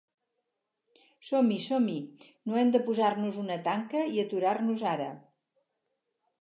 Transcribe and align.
Som-hi, 1.31 1.57
som-hi, 1.65 1.99
no 2.49 2.57
hem 2.63 2.73
de 2.77 2.83
posar 2.89 3.13
una 3.49 3.61
tanca 3.69 4.05
i 4.17 4.25
aturar-nos 4.27 4.89
ara. 4.97 5.11